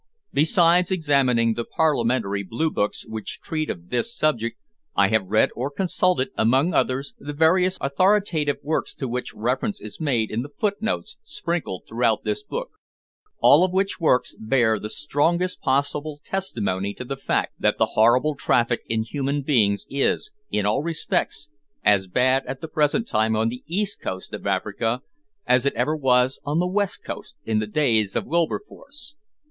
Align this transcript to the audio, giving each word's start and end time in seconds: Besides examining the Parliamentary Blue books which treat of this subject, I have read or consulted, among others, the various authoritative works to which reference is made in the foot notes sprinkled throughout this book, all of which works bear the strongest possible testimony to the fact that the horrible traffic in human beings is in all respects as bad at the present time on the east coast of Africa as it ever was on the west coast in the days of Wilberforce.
Besides 0.33 0.89
examining 0.89 1.53
the 1.53 1.63
Parliamentary 1.63 2.41
Blue 2.41 2.71
books 2.71 3.05
which 3.05 3.39
treat 3.39 3.69
of 3.69 3.89
this 3.89 4.17
subject, 4.17 4.57
I 4.95 5.09
have 5.09 5.27
read 5.27 5.51
or 5.55 5.69
consulted, 5.69 6.29
among 6.35 6.73
others, 6.73 7.13
the 7.19 7.33
various 7.33 7.77
authoritative 7.79 8.55
works 8.63 8.95
to 8.95 9.07
which 9.07 9.35
reference 9.35 9.79
is 9.79 9.99
made 9.99 10.31
in 10.31 10.41
the 10.41 10.49
foot 10.49 10.81
notes 10.81 11.17
sprinkled 11.21 11.83
throughout 11.87 12.23
this 12.23 12.41
book, 12.41 12.71
all 13.41 13.63
of 13.63 13.71
which 13.73 13.99
works 13.99 14.33
bear 14.39 14.79
the 14.79 14.89
strongest 14.89 15.61
possible 15.61 16.19
testimony 16.23 16.95
to 16.95 17.05
the 17.05 17.15
fact 17.15 17.53
that 17.59 17.77
the 17.77 17.91
horrible 17.93 18.33
traffic 18.33 18.81
in 18.87 19.03
human 19.03 19.43
beings 19.43 19.85
is 19.87 20.31
in 20.49 20.65
all 20.65 20.81
respects 20.81 21.49
as 21.85 22.07
bad 22.07 22.43
at 22.47 22.59
the 22.59 22.67
present 22.67 23.07
time 23.07 23.35
on 23.35 23.49
the 23.49 23.63
east 23.67 24.01
coast 24.01 24.33
of 24.33 24.47
Africa 24.47 25.03
as 25.45 25.63
it 25.63 25.75
ever 25.75 25.95
was 25.95 26.39
on 26.43 26.57
the 26.57 26.65
west 26.67 27.03
coast 27.05 27.35
in 27.45 27.59
the 27.59 27.67
days 27.67 28.15
of 28.15 28.25
Wilberforce. 28.25 29.13